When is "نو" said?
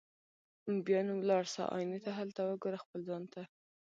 1.07-1.13